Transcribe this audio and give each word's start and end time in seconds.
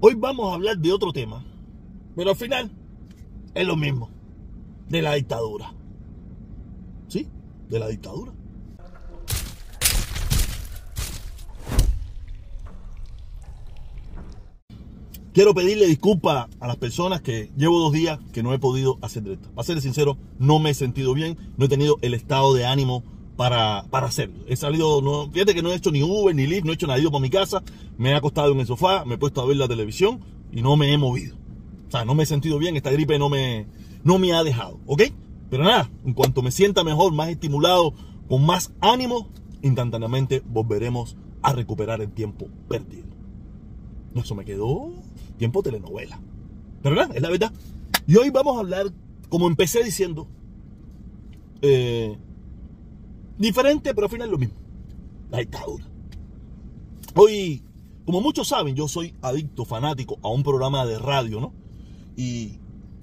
Hoy 0.00 0.14
vamos 0.14 0.52
a 0.52 0.54
hablar 0.54 0.78
de 0.78 0.92
otro 0.92 1.12
tema, 1.12 1.44
pero 2.14 2.30
al 2.30 2.36
final 2.36 2.70
es 3.52 3.66
lo 3.66 3.74
mismo, 3.74 4.10
de 4.88 5.02
la 5.02 5.14
dictadura. 5.14 5.74
¿Sí? 7.08 7.26
De 7.68 7.80
la 7.80 7.88
dictadura. 7.88 8.32
Quiero 15.32 15.52
pedirle 15.52 15.86
disculpas 15.86 16.48
a 16.60 16.68
las 16.68 16.76
personas 16.76 17.20
que 17.20 17.50
llevo 17.56 17.80
dos 17.80 17.92
días 17.92 18.20
que 18.32 18.44
no 18.44 18.52
he 18.54 18.58
podido 18.60 18.98
hacer 19.02 19.24
directo. 19.24 19.50
Para 19.50 19.66
ser 19.66 19.80
sincero, 19.80 20.16
no 20.38 20.60
me 20.60 20.70
he 20.70 20.74
sentido 20.74 21.12
bien, 21.12 21.36
no 21.56 21.64
he 21.64 21.68
tenido 21.68 21.96
el 22.02 22.14
estado 22.14 22.54
de 22.54 22.66
ánimo 22.66 23.02
para, 23.38 23.84
para 23.88 24.08
hacerlo. 24.08 24.34
He 24.48 24.56
salido, 24.56 25.00
no, 25.00 25.30
fíjate 25.30 25.54
que 25.54 25.62
no 25.62 25.70
he 25.70 25.76
hecho 25.76 25.92
ni 25.92 26.02
Uber, 26.02 26.34
ni 26.34 26.48
Lyft, 26.48 26.64
no 26.64 26.72
he 26.72 26.74
hecho 26.74 26.88
nada, 26.88 26.98
he 26.98 27.08
por 27.08 27.20
mi 27.20 27.30
casa, 27.30 27.62
me 27.96 28.10
he 28.10 28.14
acostado 28.16 28.50
en 28.50 28.58
el 28.58 28.66
sofá, 28.66 29.04
me 29.04 29.14
he 29.14 29.18
puesto 29.18 29.40
a 29.40 29.46
ver 29.46 29.56
la 29.56 29.68
televisión 29.68 30.18
y 30.50 30.60
no 30.60 30.76
me 30.76 30.92
he 30.92 30.98
movido. 30.98 31.36
O 31.86 31.90
sea, 31.92 32.04
no 32.04 32.16
me 32.16 32.24
he 32.24 32.26
sentido 32.26 32.58
bien, 32.58 32.76
esta 32.76 32.90
gripe 32.90 33.16
no 33.16 33.28
me, 33.28 33.68
no 34.02 34.18
me 34.18 34.32
ha 34.32 34.42
dejado, 34.42 34.80
¿ok? 34.86 35.02
Pero 35.50 35.62
nada, 35.62 35.88
en 36.04 36.14
cuanto 36.14 36.42
me 36.42 36.50
sienta 36.50 36.82
mejor, 36.82 37.12
más 37.12 37.28
estimulado, 37.28 37.94
con 38.28 38.44
más 38.44 38.72
ánimo, 38.80 39.28
instantáneamente 39.62 40.42
volveremos 40.44 41.16
a 41.40 41.52
recuperar 41.52 42.00
el 42.00 42.10
tiempo 42.10 42.48
perdido. 42.68 43.06
Eso 44.16 44.34
me 44.34 44.44
quedó 44.44 44.90
tiempo 45.38 45.62
telenovela. 45.62 46.18
Pero 46.82 46.96
nada, 46.96 47.14
es 47.14 47.22
la 47.22 47.30
verdad. 47.30 47.52
Y 48.08 48.16
hoy 48.16 48.30
vamos 48.30 48.56
a 48.56 48.60
hablar, 48.60 48.86
como 49.28 49.46
empecé 49.46 49.84
diciendo, 49.84 50.26
eh, 51.62 52.18
diferente, 53.38 53.94
pero 53.94 54.06
al 54.06 54.10
final 54.10 54.30
lo 54.30 54.38
mismo. 54.38 54.56
La 55.30 55.38
dictadura. 55.38 55.84
Hoy, 57.14 57.62
como 58.04 58.20
muchos 58.20 58.48
saben, 58.48 58.74
yo 58.74 58.88
soy 58.88 59.14
adicto, 59.22 59.64
fanático 59.64 60.18
a 60.22 60.28
un 60.28 60.42
programa 60.42 60.86
de 60.86 60.98
radio, 60.98 61.40
¿no? 61.40 61.52
Y, 62.16 62.58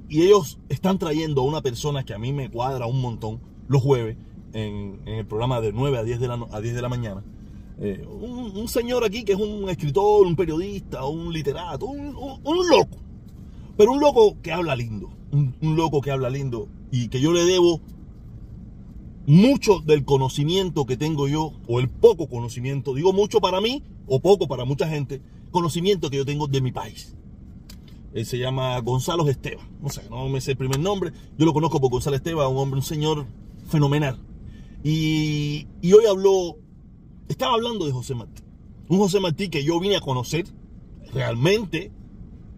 y 0.10 0.22
ellos 0.22 0.60
están 0.70 0.98
trayendo 1.00 1.42
a 1.42 1.46
una 1.46 1.62
persona 1.62 2.04
que 2.04 2.14
a 2.14 2.20
mí 2.20 2.34
me 2.34 2.50
cuadra 2.50 2.86
un 2.86 3.02
montón 3.02 3.40
los 3.68 3.82
jueves 3.82 4.18
en, 4.54 5.02
en 5.06 5.16
el 5.16 5.26
programa 5.26 5.62
de 5.62 5.74
9 5.74 5.98
a 5.98 6.04
10 6.04 6.20
de 6.20 6.28
la, 6.28 6.48
a 6.52 6.62
10 6.62 6.76
de 6.76 6.82
la 6.82 6.90
mañana. 6.90 7.24
Eh, 7.78 8.08
un, 8.08 8.56
un, 8.56 8.68
señor 8.70 9.04
aquí 9.04 9.26
que 9.26 9.34
es 9.34 9.40
un 9.40 9.70
escritor, 9.70 10.26
un 10.26 10.36
periodista, 10.36 11.06
un 11.06 11.34
literato, 11.34 11.86
un, 11.86 12.16
un, 12.16 12.40
un 12.44 12.70
loco. 12.70 12.98
Pero 13.78 13.92
un 13.92 14.00
loco 14.00 14.38
que 14.42 14.52
habla 14.52 14.76
lindo. 14.76 15.10
Un, 15.32 15.76
loco 15.76 16.00
que 16.02 16.12
habla 16.12 16.30
lindo. 16.30 16.70
Y 16.92 17.10
que 17.10 17.20
yo 17.20 17.34
le 17.34 17.44
debo 17.44 17.82
mucho 19.28 19.80
del 19.80 20.06
conocimiento 20.06 20.86
que 20.86 20.98
tengo 20.98 21.28
yo, 21.28 21.54
o 21.68 21.80
el 21.80 21.90
poco 21.90 22.28
conocimiento, 22.28 22.94
digo 22.94 23.14
mucho 23.14 23.42
para 23.42 23.62
mí, 23.62 23.84
o 24.08 24.20
poco 24.20 24.48
para 24.48 24.66
mucha 24.66 24.88
gente, 24.88 25.22
conocimiento 25.52 26.10
que 26.10 26.18
yo 26.18 26.26
tengo 26.26 26.48
de 26.48 26.62
mi 26.62 26.72
país. 26.72 27.16
Él 28.14 28.26
se 28.26 28.38
llama 28.38 28.80
Gonzalo 28.80 29.28
Esteban. 29.28 29.68
No 29.82 29.90
sé, 29.90 30.04
no 30.10 30.30
me 30.30 30.40
sé 30.40 30.52
el 30.52 30.58
primer 30.58 30.80
nombre. 30.80 31.12
Yo 31.38 31.46
lo 31.46 31.54
conozco 31.54 31.82
por 31.82 31.92
Gonzalo 31.92 32.16
Esteban, 32.16 32.50
un 32.50 32.58
hombre, 32.58 32.80
un 32.80 32.86
señor 32.86 33.26
fenomenal. 33.68 34.20
Y, 34.84 35.68
y 35.82 35.92
hoy 35.92 36.06
habló 36.06 36.58
estaba 37.28 37.54
hablando 37.54 37.86
de 37.86 37.92
José 37.92 38.16
Martí. 38.16 38.44
Un 38.88 39.00
José 39.00 39.20
Martí 39.20 39.50
que 39.50 39.64
yo 39.64 39.80
vine 39.80 39.96
a 39.96 40.02
conocer 40.02 40.46
realmente, 41.14 41.92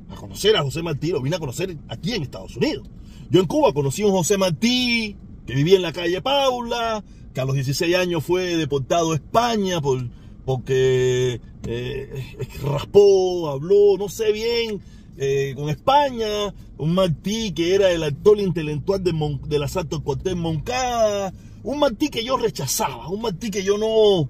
a 0.09 0.15
conocer 0.15 0.55
a 0.55 0.63
José 0.63 0.83
Martí, 0.83 1.11
lo 1.11 1.21
vine 1.21 1.37
a 1.37 1.39
conocer 1.39 1.77
aquí 1.87 2.13
en 2.13 2.23
Estados 2.23 2.55
Unidos. 2.57 2.89
Yo 3.29 3.39
en 3.39 3.47
Cuba 3.47 3.73
conocí 3.73 4.01
a 4.01 4.07
un 4.07 4.11
José 4.11 4.37
Martí 4.37 5.15
que 5.47 5.55
vivía 5.55 5.77
en 5.77 5.81
la 5.81 5.93
calle 5.93 6.21
Paula, 6.21 7.03
que 7.33 7.41
a 7.41 7.45
los 7.45 7.55
16 7.55 7.95
años 7.95 8.23
fue 8.23 8.55
deportado 8.57 9.13
a 9.13 9.15
España 9.15 9.81
por, 9.81 10.07
porque 10.45 11.41
eh, 11.65 12.37
raspó, 12.61 13.49
habló, 13.49 13.97
no 13.97 14.09
sé 14.09 14.31
bien, 14.31 14.81
eh, 15.17 15.53
con 15.55 15.69
España. 15.69 16.53
Un 16.77 16.93
Martí 16.93 17.53
que 17.53 17.73
era 17.73 17.89
el 17.89 18.03
actor 18.03 18.39
intelectual 18.39 19.03
de, 19.03 19.13
Mon, 19.13 19.41
del 19.49 19.63
asalto 19.63 19.95
al 19.95 20.03
cuartel 20.03 20.35
Moncada. 20.35 21.33
Un 21.63 21.79
Martí 21.79 22.09
que 22.09 22.23
yo 22.23 22.37
rechazaba, 22.37 23.09
un 23.09 23.21
Martí 23.21 23.49
que 23.49 23.63
yo 23.63 23.77
no, 23.77 24.29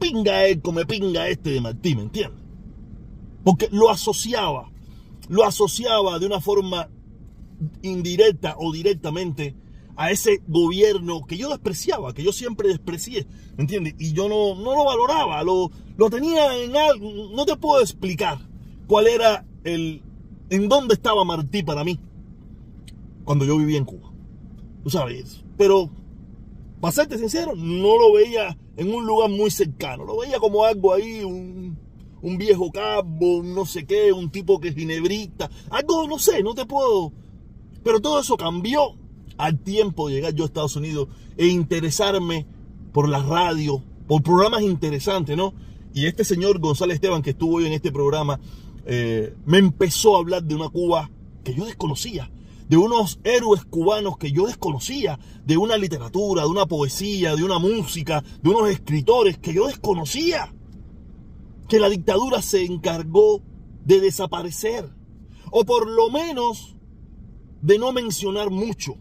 pinga 0.00 0.46
él, 0.46 0.60
come 0.60 0.86
pinga 0.86 1.28
este 1.28 1.50
de 1.50 1.60
Martí, 1.60 1.94
¿me 1.94 2.02
entiendes? 2.02 2.40
Porque 3.44 3.68
lo 3.70 3.90
asociaba, 3.90 4.70
lo 5.28 5.44
asociaba 5.44 6.18
de 6.18 6.26
una 6.26 6.40
forma 6.40 6.88
indirecta 7.82 8.56
o 8.58 8.72
directamente 8.72 9.54
a 9.96 10.10
ese 10.10 10.42
gobierno 10.46 11.26
que 11.26 11.36
yo 11.36 11.50
despreciaba, 11.50 12.14
que 12.14 12.22
yo 12.22 12.32
siempre 12.32 12.68
desprecié, 12.68 13.26
¿me 13.56 13.62
entiendes? 13.62 13.94
Y 13.98 14.12
yo 14.12 14.28
no, 14.28 14.54
no 14.54 14.74
lo 14.74 14.84
valoraba, 14.84 15.42
lo, 15.42 15.70
lo 15.96 16.10
tenía 16.10 16.56
en 16.56 16.76
algo, 16.76 17.30
no 17.34 17.44
te 17.44 17.56
puedo 17.56 17.82
explicar 17.82 18.38
cuál 18.86 19.06
era 19.06 19.44
el, 19.64 20.02
en 20.48 20.68
dónde 20.68 20.94
estaba 20.94 21.24
Martí 21.24 21.62
para 21.62 21.84
mí 21.84 22.00
cuando 23.24 23.44
yo 23.44 23.58
vivía 23.58 23.78
en 23.78 23.84
Cuba. 23.84 24.12
Tú 24.82 24.90
sabes, 24.90 25.44
pero 25.58 25.90
para 26.80 26.92
serte 26.92 27.18
sincero, 27.18 27.52
no 27.54 27.98
lo 27.98 28.14
veía 28.14 28.56
en 28.76 28.94
un 28.94 29.06
lugar 29.06 29.28
muy 29.28 29.50
cercano. 29.50 30.04
Lo 30.04 30.18
veía 30.18 30.38
como 30.38 30.64
algo 30.64 30.94
ahí, 30.94 31.22
un, 31.22 31.78
un 32.22 32.38
viejo 32.38 32.70
cabo, 32.72 33.42
no 33.42 33.66
sé 33.66 33.84
qué, 33.84 34.12
un 34.12 34.30
tipo 34.30 34.58
que 34.58 34.68
es 34.68 34.74
ginebrista. 34.74 35.50
Algo, 35.68 36.08
no 36.08 36.18
sé, 36.18 36.42
no 36.42 36.54
te 36.54 36.64
puedo. 36.64 37.12
Pero 37.82 38.00
todo 38.00 38.20
eso 38.20 38.36
cambió 38.36 38.96
al 39.36 39.58
tiempo 39.58 40.08
de 40.08 40.14
llegar 40.14 40.34
yo 40.34 40.44
a 40.44 40.46
Estados 40.46 40.76
Unidos 40.76 41.08
e 41.36 41.46
interesarme 41.46 42.46
por 42.92 43.08
la 43.08 43.22
radio, 43.22 43.82
por 44.06 44.22
programas 44.22 44.62
interesantes, 44.62 45.36
¿no? 45.36 45.54
Y 45.94 46.06
este 46.06 46.24
señor 46.24 46.58
González 46.58 46.96
Esteban, 46.96 47.22
que 47.22 47.30
estuvo 47.30 47.56
hoy 47.56 47.66
en 47.66 47.72
este 47.72 47.90
programa, 47.90 48.38
eh, 48.86 49.34
me 49.46 49.58
empezó 49.58 50.16
a 50.16 50.18
hablar 50.18 50.42
de 50.42 50.54
una 50.54 50.68
Cuba 50.68 51.10
que 51.42 51.54
yo 51.54 51.64
desconocía 51.64 52.30
de 52.70 52.76
unos 52.76 53.18
héroes 53.24 53.64
cubanos 53.64 54.16
que 54.16 54.30
yo 54.30 54.46
desconocía, 54.46 55.18
de 55.44 55.56
una 55.56 55.76
literatura, 55.76 56.42
de 56.42 56.48
una 56.48 56.66
poesía, 56.66 57.34
de 57.34 57.42
una 57.42 57.58
música, 57.58 58.22
de 58.40 58.48
unos 58.48 58.70
escritores 58.70 59.38
que 59.38 59.52
yo 59.52 59.66
desconocía, 59.66 60.54
que 61.68 61.80
la 61.80 61.88
dictadura 61.88 62.40
se 62.42 62.64
encargó 62.64 63.42
de 63.84 63.98
desaparecer, 63.98 64.88
o 65.50 65.64
por 65.64 65.90
lo 65.90 66.10
menos 66.10 66.76
de 67.62 67.78
no 67.78 67.92
mencionar 67.92 68.50
mucho, 68.50 68.96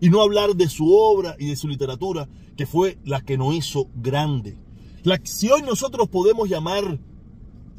y 0.00 0.10
no 0.10 0.22
hablar 0.22 0.54
de 0.54 0.68
su 0.68 0.94
obra 0.94 1.36
y 1.38 1.46
de 1.46 1.56
su 1.56 1.68
literatura, 1.68 2.28
que 2.56 2.66
fue 2.66 2.98
la 3.04 3.20
que 3.20 3.38
nos 3.38 3.54
hizo 3.54 3.88
grande. 3.94 4.58
La, 5.02 5.20
si 5.24 5.50
hoy 5.50 5.62
nosotros 5.62 6.08
podemos 6.08 6.48
llamar 6.48 6.98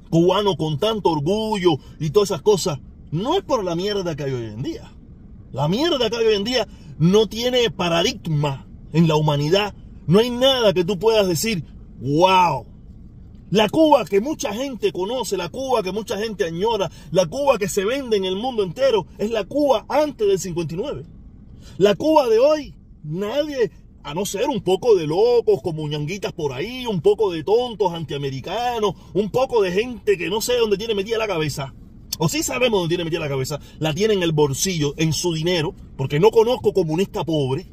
cubano 0.10 0.56
con 0.56 0.80
tanto 0.80 1.10
orgullo 1.10 1.78
y 2.00 2.10
todas 2.10 2.32
esas 2.32 2.42
cosas, 2.42 2.80
no 3.12 3.36
es 3.36 3.44
por 3.44 3.64
la 3.64 3.76
mierda 3.76 4.16
que 4.16 4.24
hay 4.24 4.34
hoy 4.34 4.46
en 4.46 4.64
día. 4.64 4.92
La 5.52 5.68
mierda 5.68 6.10
que 6.10 6.18
hay 6.18 6.26
hoy 6.26 6.36
en 6.36 6.44
día 6.44 6.68
no 6.98 7.28
tiene 7.28 7.70
paradigma 7.70 8.68
en 8.94 9.08
la 9.08 9.16
humanidad. 9.16 9.74
No 10.08 10.20
hay 10.20 10.30
nada 10.30 10.74
que 10.74 10.86
tú 10.86 10.98
puedas 10.98 11.28
decir, 11.28 11.64
wow. 12.00 12.66
La 13.50 13.70
Cuba 13.70 14.04
que 14.06 14.20
mucha 14.20 14.54
gente 14.54 14.92
conoce, 14.92 15.38
la 15.38 15.50
Cuba 15.50 15.82
que 15.82 15.92
mucha 15.92 16.18
gente 16.18 16.44
añora, 16.44 16.92
la 17.12 17.26
Cuba 17.28 17.58
que 17.58 17.70
se 17.70 17.86
vende 17.86 18.18
en 18.18 18.26
el 18.26 18.36
mundo 18.36 18.64
entero, 18.64 19.08
es 19.18 19.32
la 19.32 19.46
Cuba 19.46 19.86
antes 19.88 20.28
del 20.28 20.40
59. 20.40 21.06
La 21.78 21.96
Cuba 21.96 22.28
de 22.28 22.40
hoy, 22.40 22.76
nadie, 23.04 23.72
a 24.04 24.14
no 24.14 24.26
ser 24.26 24.50
un 24.50 24.62
poco 24.62 24.96
de 24.96 25.08
locos 25.08 25.62
como 25.62 25.88
ñanguitas 25.88 26.34
por 26.34 26.52
ahí, 26.52 26.86
un 26.86 27.02
poco 27.02 27.32
de 27.32 27.44
tontos 27.44 27.94
antiamericanos, 27.94 28.96
un 29.14 29.30
poco 29.30 29.62
de 29.62 29.72
gente 29.72 30.18
que 30.18 30.30
no 30.30 30.42
sé 30.42 30.58
dónde 30.58 30.78
tiene 30.78 30.96
metida 30.96 31.18
la 31.18 31.28
cabeza 31.28 31.74
o 32.20 32.28
sí 32.28 32.44
sabemos 32.44 32.80
dónde 32.80 32.90
tiene 32.90 33.04
metida 33.04 33.20
la 33.20 33.30
cabeza, 33.30 33.60
la 33.80 33.94
tiene 33.94 34.16
en 34.16 34.24
el 34.24 34.32
bolsillo, 34.32 34.94
en 34.98 35.14
su 35.14 35.34
dinero, 35.34 35.74
porque 35.96 36.20
no 36.20 36.32
conozco 36.32 36.74
comunista 36.74 37.24
pobre. 37.24 37.68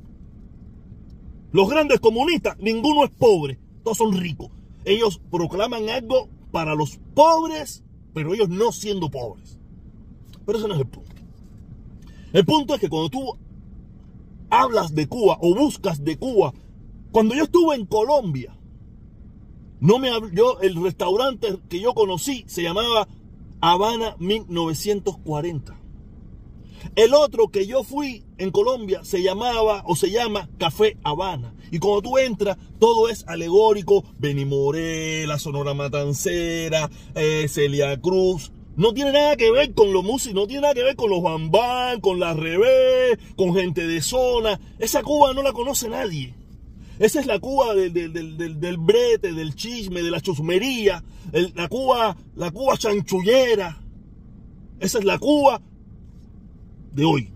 Los 1.52 1.68
grandes 1.68 2.00
comunistas, 2.00 2.58
ninguno 2.58 3.04
es 3.04 3.10
pobre, 3.10 3.58
todos 3.82 3.98
son 3.98 4.12
ricos. 4.12 4.50
Ellos 4.84 5.20
proclaman 5.30 5.88
algo 5.88 6.28
para 6.50 6.74
los 6.74 6.98
pobres, 7.14 7.82
pero 8.12 8.34
ellos 8.34 8.48
no 8.48 8.72
siendo 8.72 9.10
pobres. 9.10 9.58
Pero 10.44 10.58
ese 10.58 10.68
no 10.68 10.74
es 10.74 10.80
el 10.80 10.86
punto. 10.86 11.10
El 12.32 12.44
punto 12.44 12.74
es 12.74 12.80
que 12.80 12.88
cuando 12.88 13.10
tú 13.10 13.38
hablas 14.50 14.94
de 14.94 15.08
Cuba 15.08 15.38
o 15.40 15.54
buscas 15.54 16.04
de 16.04 16.18
Cuba, 16.18 16.52
cuando 17.12 17.34
yo 17.34 17.44
estuve 17.44 17.76
en 17.76 17.86
Colombia, 17.86 18.56
no 19.80 19.98
me 19.98 20.10
yo 20.32 20.60
el 20.60 20.82
restaurante 20.82 21.58
que 21.68 21.80
yo 21.80 21.94
conocí 21.94 22.44
se 22.46 22.62
llamaba 22.62 23.06
Habana 23.60 24.16
1940. 24.18 25.83
El 26.96 27.14
otro 27.14 27.48
que 27.48 27.66
yo 27.66 27.82
fui 27.82 28.24
en 28.38 28.50
Colombia 28.50 29.04
se 29.04 29.22
llamaba 29.22 29.82
o 29.86 29.96
se 29.96 30.10
llama 30.10 30.48
Café 30.58 30.96
Habana. 31.02 31.54
Y 31.70 31.78
cuando 31.78 32.02
tú 32.02 32.18
entras, 32.18 32.56
todo 32.78 33.08
es 33.08 33.24
alegórico. 33.26 34.04
Benimoré, 34.18 35.26
la 35.26 35.38
Sonora 35.38 35.74
Matancera, 35.74 36.88
eh, 37.14 37.46
Celia 37.48 38.00
Cruz. 38.00 38.52
No 38.76 38.92
tiene 38.92 39.12
nada 39.12 39.36
que 39.36 39.50
ver 39.50 39.72
con 39.74 39.92
los 39.92 40.02
músicos, 40.02 40.34
no 40.34 40.46
tiene 40.46 40.62
nada 40.62 40.74
que 40.74 40.82
ver 40.82 40.96
con 40.96 41.10
los 41.10 41.22
bambán, 41.22 42.00
con 42.00 42.18
la 42.18 42.34
revés, 42.34 43.18
con 43.36 43.54
gente 43.54 43.86
de 43.86 44.02
zona. 44.02 44.60
Esa 44.78 45.02
Cuba 45.02 45.32
no 45.32 45.42
la 45.42 45.52
conoce 45.52 45.88
nadie. 45.88 46.34
Esa 46.98 47.20
es 47.20 47.26
la 47.26 47.40
Cuba 47.40 47.74
del, 47.74 47.92
del, 47.92 48.76
brete, 48.78 49.32
del 49.32 49.54
chisme, 49.54 50.02
de 50.02 50.10
la 50.10 50.20
chusmería, 50.20 51.02
la 51.54 51.68
Cuba, 51.68 52.16
la 52.36 52.50
Cuba 52.52 52.76
chanchullera. 52.76 53.80
Esa 54.78 54.98
es 54.98 55.04
la 55.04 55.18
Cuba 55.18 55.60
de 56.94 57.04
hoy. 57.04 57.30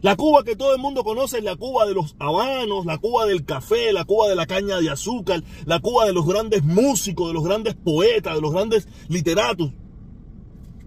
La 0.00 0.16
Cuba 0.16 0.42
que 0.42 0.56
todo 0.56 0.74
el 0.74 0.80
mundo 0.80 1.04
conoce 1.04 1.38
es 1.38 1.44
la 1.44 1.54
Cuba 1.54 1.86
de 1.86 1.94
los 1.94 2.16
habanos, 2.18 2.86
la 2.86 2.98
Cuba 2.98 3.24
del 3.26 3.44
café, 3.44 3.92
la 3.92 4.04
Cuba 4.04 4.28
de 4.28 4.34
la 4.34 4.46
caña 4.46 4.80
de 4.80 4.90
azúcar, 4.90 5.44
la 5.64 5.78
Cuba 5.78 6.06
de 6.06 6.12
los 6.12 6.26
grandes 6.26 6.64
músicos, 6.64 7.28
de 7.28 7.34
los 7.34 7.44
grandes 7.44 7.74
poetas, 7.74 8.34
de 8.34 8.40
los 8.40 8.52
grandes 8.52 8.88
literatos. 9.08 9.70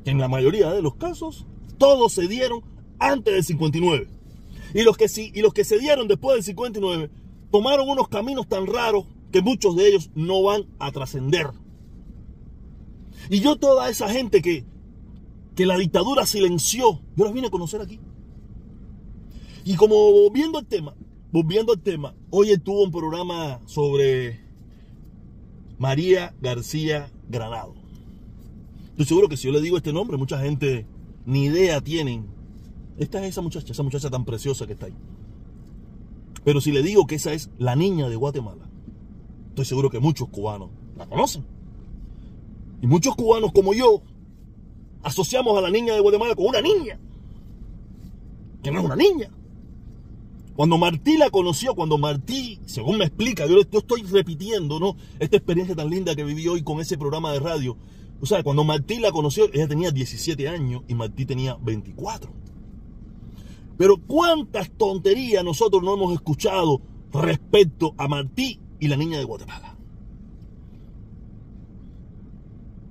Que 0.03 0.11
en 0.11 0.19
la 0.19 0.27
mayoría 0.27 0.71
de 0.71 0.81
los 0.81 0.95
casos, 0.95 1.45
todos 1.77 2.11
se 2.11 2.27
dieron 2.27 2.61
antes 2.99 3.33
del 3.33 3.43
59. 3.43 4.09
Y 4.73 4.83
los 4.83 4.97
que, 4.97 5.05
y 5.15 5.41
los 5.41 5.53
que 5.53 5.63
se 5.63 5.79
dieron 5.79 6.09
después 6.09 6.35
del 6.35 6.43
59 6.43 7.09
tomaron 7.51 7.87
unos 7.87 8.09
caminos 8.09 8.49
tan 8.49 8.67
raros 8.67 9.05
que 9.31 9.41
muchos 9.41 9.77
de 9.77 9.87
ellos 9.87 10.09
no 10.13 10.43
van 10.43 10.65
a 10.77 10.91
trascender. 10.91 11.51
Y 13.29 13.39
yo 13.39 13.55
toda 13.55 13.89
esa 13.89 14.09
gente 14.09 14.41
que, 14.41 14.65
que 15.55 15.65
la 15.65 15.77
dictadura 15.77 16.25
silenció, 16.25 16.99
yo 17.15 17.23
las 17.23 17.33
vine 17.33 17.47
a 17.47 17.51
conocer 17.51 17.81
aquí. 17.81 17.99
Y 19.63 19.75
como 19.75 19.95
volviendo 19.95 20.59
al 20.59 20.65
tema, 20.65 20.93
volviendo 21.31 21.71
al 21.73 21.79
tema, 21.79 22.13
hoy 22.29 22.51
estuvo 22.51 22.83
un 22.83 22.91
programa 22.91 23.61
sobre 23.65 24.41
María 25.79 26.35
García 26.41 27.09
Granado. 27.29 27.73
Estoy 28.91 29.05
seguro 29.05 29.29
que 29.29 29.37
si 29.37 29.47
yo 29.47 29.53
le 29.53 29.61
digo 29.61 29.77
este 29.77 29.91
nombre, 29.91 30.17
mucha 30.17 30.39
gente 30.39 30.85
ni 31.25 31.45
idea 31.45 31.81
tienen. 31.81 32.27
Esta 32.97 33.19
es 33.21 33.29
esa 33.29 33.41
muchacha, 33.41 33.71
esa 33.71 33.83
muchacha 33.83 34.09
tan 34.09 34.25
preciosa 34.25 34.67
que 34.67 34.73
está 34.73 34.85
ahí. 34.85 34.95
Pero 36.43 36.61
si 36.61 36.71
le 36.71 36.83
digo 36.83 37.07
que 37.07 37.15
esa 37.15 37.33
es 37.33 37.49
la 37.57 37.75
niña 37.75 38.07
de 38.07 38.15
Guatemala, 38.15 38.69
estoy 39.49 39.65
seguro 39.65 39.89
que 39.89 39.99
muchos 39.99 40.29
cubanos 40.29 40.69
la 40.97 41.07
conocen. 41.07 41.43
Y 42.81 42.87
muchos 42.87 43.15
cubanos 43.15 43.51
como 43.51 43.73
yo 43.73 44.03
asociamos 45.05 45.55
a 45.57 45.61
la 45.61 45.69
niña 45.69 45.93
de 45.93 45.99
Guatemala 45.99 46.35
con 46.35 46.47
una 46.47 46.61
niña, 46.61 46.99
que 48.63 48.71
no 48.71 48.79
es 48.79 48.85
una 48.85 48.95
niña. 48.95 49.29
Cuando 50.55 50.77
Martí 50.77 51.17
la 51.17 51.29
conoció, 51.29 51.75
cuando 51.75 51.97
Martí, 51.97 52.59
según 52.65 52.97
me 52.97 53.05
explica, 53.05 53.45
yo, 53.45 53.59
estoy 53.59 54.01
repitiendo, 54.03 54.79
¿no? 54.79 54.95
Esta 55.19 55.37
experiencia 55.37 55.75
tan 55.75 55.89
linda 55.89 56.15
que 56.15 56.23
viví 56.23 56.47
hoy 56.47 56.63
con 56.63 56.79
ese 56.79 56.97
programa 56.97 57.31
de 57.33 57.39
radio. 57.39 57.77
O 58.19 58.25
sea, 58.25 58.41
cuando 58.41 58.63
Martí 58.63 58.97
la 58.97 59.11
conoció, 59.11 59.47
ella 59.53 59.67
tenía 59.67 59.91
17 59.91 60.47
años 60.47 60.81
y 60.87 60.95
Martí 60.95 61.25
tenía 61.25 61.55
24. 61.61 62.31
Pero 63.77 63.97
cuántas 63.97 64.71
tonterías 64.71 65.43
nosotros 65.43 65.83
no 65.83 65.93
hemos 65.93 66.13
escuchado 66.13 66.81
respecto 67.11 67.93
a 67.97 68.07
Martí 68.07 68.59
y 68.79 68.87
la 68.87 68.95
niña 68.95 69.19
de 69.19 69.25
Guatemala. 69.25 69.74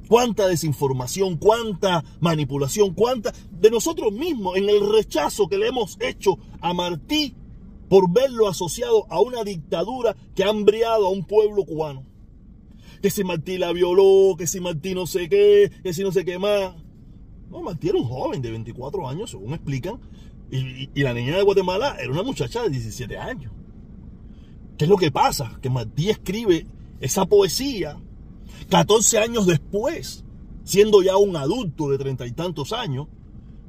Cuánta 0.09 0.47
desinformación, 0.49 1.39
cuánta 1.39 2.05
manipulación, 2.21 2.95
cuánta 2.95 3.33
de 3.51 3.71
nosotros 3.71 4.13
mismos 4.13 4.57
en 4.57 4.69
el 4.69 4.87
rechazo 4.91 5.49
que 5.49 5.59
le 5.59 5.69
hemos 5.69 5.97
hecho 6.01 6.39
a 6.61 6.75
Martí 6.75 7.35
por 7.89 8.11
verlo 8.11 8.49
asociado 8.49 9.07
a 9.11 9.21
una 9.21 9.45
dictadura 9.45 10.17
que 10.35 10.45
ha 10.45 10.51
hambriado 10.51 11.07
a 11.07 11.11
un 11.11 11.25
pueblo 11.25 11.65
cubano. 11.65 12.05
Que 13.01 13.11
si 13.11 13.25
Martí 13.25 13.59
la 13.59 13.73
violó, 13.73 14.35
que 14.37 14.47
si 14.47 14.61
Martí 14.61 14.95
no 14.95 15.07
sé 15.07 15.29
qué, 15.29 15.71
que 15.83 15.93
si 15.93 16.03
no 16.03 16.11
sé 16.11 16.25
qué 16.25 16.39
más. 16.39 16.75
No, 17.51 17.63
Martí 17.63 17.89
era 17.89 17.99
un 17.99 18.05
joven 18.05 18.43
de 18.43 18.51
24 18.51 19.09
años, 19.09 19.31
según 19.31 19.53
explican, 19.53 20.01
y, 20.51 20.91
y, 20.95 21.03
la 21.03 21.13
niña 21.13 21.37
de 21.37 21.43
Guatemala 21.43 21.97
era 22.01 22.11
una 22.11 22.23
muchacha 22.23 22.63
de 22.63 22.71
17 22.71 23.19
años. 23.19 23.53
¿Qué 24.79 24.85
es 24.85 24.89
lo 24.89 24.97
que 24.97 25.11
pasa? 25.11 25.59
Que 25.61 25.71
Martí 25.71 26.11
escribe 26.11 26.67
esa 27.01 27.27
poesía 27.27 27.99
14 28.69 29.19
años 29.19 29.47
después, 29.47 30.25
siendo 30.65 31.03
ya 31.03 31.17
un 31.17 31.37
adulto 31.37 31.91
de 31.91 31.99
treinta 31.99 32.27
y 32.27 32.33
tantos 32.33 32.73
años, 32.73 33.07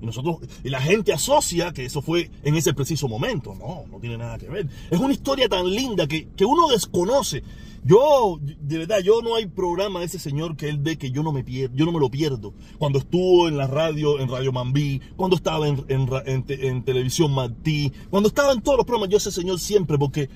y 0.01 0.05
nosotros, 0.05 0.37
y 0.63 0.69
la 0.69 0.81
gente 0.81 1.13
asocia 1.13 1.71
que 1.71 1.85
eso 1.85 2.01
fue 2.01 2.29
en 2.43 2.55
ese 2.55 2.73
preciso 2.73 3.07
momento. 3.07 3.55
No, 3.55 3.85
no 3.89 3.99
tiene 3.99 4.17
nada 4.17 4.37
que 4.37 4.49
ver. 4.49 4.67
Es 4.89 4.99
una 4.99 5.13
historia 5.13 5.47
tan 5.47 5.69
linda 5.69 6.07
que, 6.07 6.27
uno 6.45 6.67
desconoce. 6.69 7.43
Yo, 7.83 8.39
de 8.41 8.79
verdad, 8.79 8.99
yo 9.03 9.21
no 9.21 9.35
hay 9.35 9.45
programa 9.45 9.99
de 9.99 10.07
ese 10.07 10.17
señor 10.17 10.57
que 10.57 10.69
él 10.69 10.79
ve 10.79 10.97
que 10.97 11.11
yo 11.11 11.21
no 11.21 11.31
me 11.31 11.43
pierdo, 11.43 11.75
yo 11.75 11.85
no 11.85 11.91
me 11.91 11.99
lo 11.99 12.09
pierdo. 12.09 12.53
Cuando 12.79 12.97
estuvo 12.97 13.47
en 13.47 13.57
la 13.57 13.67
radio, 13.67 14.19
en 14.19 14.27
Radio 14.27 14.51
Mambí, 14.51 15.01
cuando 15.15 15.35
estaba 15.35 15.67
en, 15.67 15.85
en, 15.87 16.83
Televisión 16.83 17.31
Martí, 17.31 17.91
cuando 18.09 18.27
estaba 18.27 18.53
en 18.53 18.61
todos 18.61 18.77
los 18.77 18.87
programas, 18.87 19.09
yo 19.09 19.17
ese 19.17 19.31
señor 19.31 19.59
siempre, 19.59 19.99
porque 19.99 20.29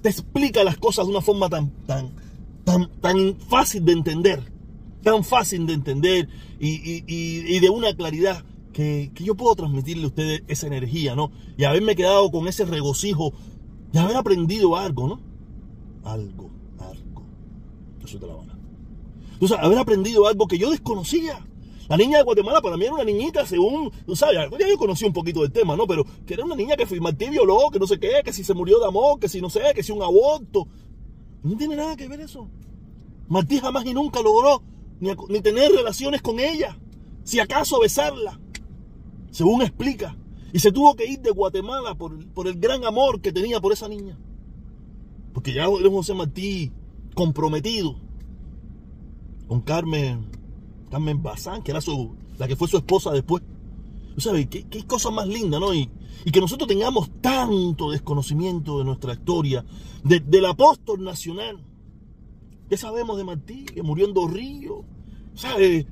te 0.00 0.08
explica 0.08 0.64
las 0.64 0.78
cosas 0.78 1.04
de 1.04 1.10
una 1.10 1.20
forma 1.20 1.50
tan, 1.50 1.70
tan, 1.86 2.12
tan, 2.66 2.90
tan 3.00 3.36
fácil 3.48 3.84
de 3.84 3.92
entender, 3.92 4.42
tan 5.02 5.22
fácil 5.22 5.66
de 5.66 5.74
entender 5.74 6.28
y, 6.58 7.60
de 7.60 7.70
una 7.70 7.94
claridad 7.94 8.44
que, 8.72 9.12
yo 9.14 9.36
puedo 9.36 9.54
transmitirle 9.54 10.04
a 10.04 10.08
ustedes 10.08 10.42
esa 10.48 10.66
energía, 10.66 11.14
¿no? 11.14 11.30
Y 11.56 11.62
haberme 11.62 11.94
quedado 11.94 12.28
con 12.30 12.48
ese 12.48 12.64
regocijo 12.64 13.32
y 13.92 13.98
haber 13.98 14.16
aprendido 14.16 14.76
algo, 14.76 15.06
¿no? 15.06 15.20
Algo, 16.02 16.50
algo. 16.80 17.22
Yo 18.00 18.08
soy 18.08 18.18
de 18.18 18.26
La 18.26 18.32
Habana. 18.32 18.58
Entonces, 19.34 19.58
haber 19.60 19.78
aprendido 19.78 20.26
algo 20.26 20.48
que 20.48 20.58
yo 20.58 20.70
desconocía. 20.70 21.46
La 21.88 21.96
niña 21.96 22.18
de 22.18 22.24
Guatemala 22.24 22.60
para 22.60 22.76
mí 22.76 22.84
era 22.84 22.94
una 22.94 23.04
niñita, 23.04 23.46
según, 23.46 23.92
tú 24.04 24.16
sabes, 24.16 24.50
ya 24.58 24.68
yo 24.68 24.76
conocí 24.76 25.04
un 25.04 25.12
poquito 25.12 25.42
del 25.42 25.52
tema, 25.52 25.76
¿no? 25.76 25.86
Pero 25.86 26.04
que 26.26 26.34
era 26.34 26.44
una 26.44 26.56
niña 26.56 26.74
que 26.74 26.84
fue 26.84 26.98
Martí 26.98 27.30
violó, 27.30 27.70
que 27.70 27.78
no 27.78 27.86
sé 27.86 28.00
qué, 28.00 28.22
que 28.24 28.32
si 28.32 28.42
se 28.42 28.54
murió 28.54 28.80
de 28.80 28.86
amor, 28.86 29.20
que 29.20 29.28
si 29.28 29.40
no 29.40 29.48
sé, 29.50 29.60
que 29.72 29.84
si 29.84 29.92
un 29.92 30.02
aborto. 30.02 30.66
No 31.46 31.56
tiene 31.56 31.76
nada 31.76 31.96
que 31.96 32.08
ver 32.08 32.20
eso. 32.20 32.48
Martí 33.28 33.58
jamás 33.58 33.84
y 33.86 33.94
nunca 33.94 34.20
logró 34.22 34.62
ni, 35.00 35.10
ni 35.28 35.40
tener 35.40 35.70
relaciones 35.72 36.22
con 36.22 36.38
ella. 36.40 36.76
Si 37.24 37.40
acaso 37.40 37.80
besarla 37.80 38.38
según 39.36 39.60
explica. 39.60 40.16
Y 40.52 40.60
se 40.60 40.72
tuvo 40.72 40.96
que 40.96 41.04
ir 41.04 41.20
de 41.20 41.30
Guatemala 41.30 41.94
por, 41.94 42.26
por 42.28 42.48
el 42.48 42.58
gran 42.58 42.84
amor 42.84 43.20
que 43.20 43.32
tenía 43.32 43.60
por 43.60 43.72
esa 43.72 43.86
niña. 43.86 44.18
Porque 45.34 45.52
ya 45.52 45.64
era 45.64 45.90
José 45.90 46.14
Martí 46.14 46.72
comprometido 47.14 47.96
con 49.46 49.60
Carmen, 49.60 50.30
Carmen 50.90 51.22
Bazán, 51.22 51.62
que 51.62 51.72
era 51.72 51.82
su, 51.82 52.16
la 52.38 52.48
que 52.48 52.56
fue 52.56 52.66
su 52.66 52.78
esposa 52.78 53.10
después. 53.10 53.42
¿Sabes? 54.18 54.46
¿Qué, 54.48 54.64
qué 54.64 54.84
cosa 54.86 55.10
más 55.10 55.28
linda, 55.28 55.60
¿no? 55.60 55.74
Y, 55.74 55.90
y, 56.24 56.30
que 56.30 56.40
nosotros 56.40 56.68
tengamos 56.68 57.10
tanto 57.20 57.90
desconocimiento 57.90 58.78
de 58.78 58.84
nuestra 58.84 59.12
historia, 59.12 59.64
del 60.02 60.46
apóstol 60.46 61.04
nacional. 61.04 61.62
¿Qué 62.68 62.76
sabemos 62.76 63.16
de 63.16 63.24
Martí? 63.24 63.64
Que 63.64 63.82
murió 63.82 64.06
en 64.06 64.14
Dos. 64.14 64.30
¿Sabes? 65.34 65.86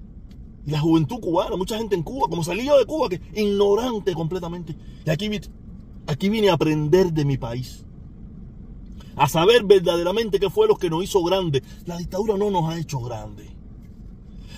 La 0.66 0.80
juventud 0.80 1.20
cubana, 1.20 1.56
mucha 1.56 1.76
gente 1.76 1.94
en 1.94 2.02
Cuba, 2.02 2.26
como 2.28 2.42
salí 2.42 2.62
de 2.62 2.86
Cuba, 2.86 3.08
que 3.10 3.20
ignorante 3.34 4.14
completamente. 4.14 4.74
Y 5.04 5.10
aquí, 5.10 5.30
aquí 6.06 6.28
vine 6.30 6.48
a 6.48 6.54
aprender 6.54 7.12
de 7.12 7.24
mi 7.24 7.36
país. 7.36 7.84
A 9.16 9.28
saber 9.28 9.64
verdaderamente 9.64 10.40
qué 10.40 10.48
fue 10.48 10.66
lo 10.66 10.76
que 10.76 10.88
nos 10.88 11.04
hizo 11.04 11.22
grandes. 11.22 11.62
La 11.84 11.98
dictadura 11.98 12.36
no 12.36 12.50
nos 12.50 12.64
ha 12.68 12.78
hecho 12.78 12.98
grandes. 13.00 13.50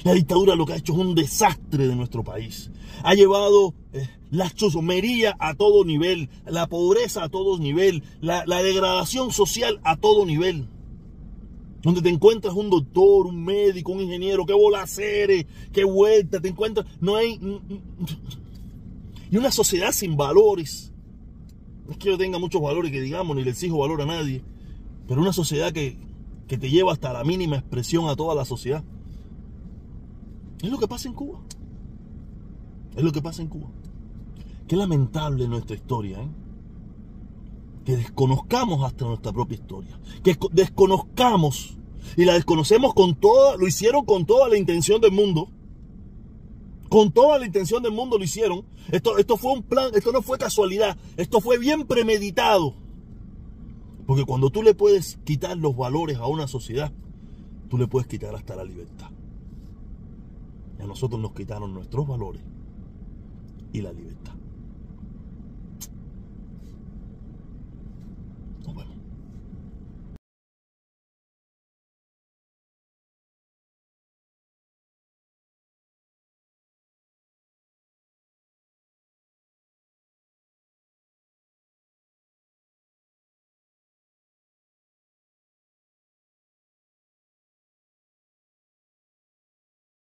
La 0.07 0.15
dictadura 0.15 0.55
lo 0.55 0.67
que 0.67 0.73
ha 0.73 0.77
hecho 0.77 0.93
es 0.93 1.01
un 1.01 1.17
desastre 1.17 1.89
de 1.89 1.97
nuestro 1.97 2.23
país. 2.23 2.71
Ha 3.03 3.15
llevado 3.15 3.75
eh, 3.93 4.09
la 4.31 4.49
chusomería 4.49 5.35
a 5.41 5.57
todo 5.57 5.85
nivel, 5.85 6.31
la 6.47 6.69
pobreza 6.69 7.25
a 7.25 7.29
todo 7.29 7.59
nivel, 7.59 8.05
la, 8.21 8.45
degradación 8.63 9.33
social 9.33 9.81
a 9.83 9.97
todo 9.97 10.25
nivel 10.25 10.69
donde 11.83 12.03
te 12.03 12.09
encuentras 12.09 12.55
un 12.55 12.71
doctor, 12.71 13.27
un 13.27 13.45
médico, 13.45 13.91
un 13.91 14.01
ingeniero, 14.01 14.47
qué 14.47 14.55
hacer, 14.77 15.45
qué 15.73 15.83
vuelta, 15.83 16.39
te 16.41 16.49
encuentras, 16.51 16.87
no 17.01 17.17
hay... 17.17 17.41
Y 19.29 19.37
una 19.37 19.51
sociedad 19.51 19.91
sin 19.91 20.17
valores. 20.17 20.93
No 21.85 21.93
es 21.93 21.99
que 21.99 22.11
yo 22.11 22.17
tenga 22.17 22.39
muchos 22.39 22.63
valores 22.63 22.93
que 22.93 23.01
digamos, 23.01 23.37
ni 23.37 23.43
le 23.43 23.51
exijo 23.51 23.79
valor 23.79 24.03
a 24.03 24.07
nadie, 24.07 24.45
pero 25.09 25.21
una 25.21 25.33
sociedad 25.33 25.73
que, 25.73 25.99
que 26.47 26.59
te 26.59 26.71
lleva 26.71 26.93
hasta 26.93 27.13
la 27.13 27.25
mínima 27.25 27.57
expresión 27.57 28.09
a 28.09 28.15
toda 28.15 28.37
la 28.37 28.45
sociedad. 28.45 28.85
Es 30.63 30.71
lo 30.71 30.79
que 30.79 30.89
pasa 30.89 31.09
en 31.09 31.15
Cuba. 31.15 31.41
Es 32.97 33.03
lo 33.03 33.13
que 33.13 33.23
pasa 33.23 33.43
en 33.43 33.49
Cuba. 33.49 33.69
Qué 34.67 34.77
lamentable 34.77 35.47
nuestra 35.47 35.77
historia, 35.77 36.21
¿eh? 36.21 36.29
que 37.85 37.97
desconozcamos 37.97 38.83
hasta 38.85 39.05
nuestra 39.05 39.33
propia 39.33 39.55
historia, 39.55 40.01
que 40.25 40.37
desconozcamos 40.51 41.77
y 42.17 42.25
la 42.25 42.35
desconocemos 42.35 42.95
con 42.95 43.15
toda, 43.15 43.57
lo 43.57 43.67
hicieron 43.67 44.05
con 44.05 44.27
toda 44.27 44.49
la 44.49 44.57
intención 44.57 45.01
del 45.01 45.13
mundo. 45.13 45.49
Con 46.89 47.13
toda 47.13 47.39
la 47.39 47.47
intención 47.47 47.83
del 47.83 47.93
mundo 47.93 48.19
lo 48.19 48.25
hicieron. 48.25 48.65
Esto, 48.91 49.19
esto 49.19 49.37
fue 49.37 49.53
un 49.53 49.63
plan, 49.63 49.91
esto 49.95 50.13
no 50.13 50.23
fue 50.23 50.39
casualidad, 50.39 50.97
esto 51.17 51.41
fue 51.41 51.59
bien 51.59 51.87
premeditado. 51.87 52.75
Porque 54.07 54.25
cuando 54.25 54.51
tú 54.51 54.63
le 54.63 54.75
puedes 54.75 55.19
quitar 55.25 55.57
los 55.57 55.77
valores 55.77 56.17
a 56.19 56.27
una 56.27 56.49
sociedad, 56.49 56.93
tú 57.69 57.79
le 57.79 57.87
puedes 57.87 58.09
quitar 58.09 58.35
hasta 58.35 58.57
la 58.57 58.65
libertad. 58.65 59.11
Y 60.79 60.83
a 60.83 60.87
nosotros 60.87 61.21
nos 61.21 61.33
quitaron 61.33 61.75
nuestros 61.75 62.07
valores 62.07 62.43
y 63.73 63.81
la 63.81 63.93
libertad. 63.93 64.36